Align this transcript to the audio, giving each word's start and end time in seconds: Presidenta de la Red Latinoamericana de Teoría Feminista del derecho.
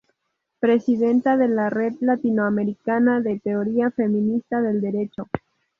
Presidenta 0.59 1.37
de 1.37 1.47
la 1.47 1.69
Red 1.69 1.97
Latinoamericana 1.99 3.21
de 3.21 3.39
Teoría 3.39 3.91
Feminista 3.91 4.59
del 4.59 4.81
derecho. 4.81 5.29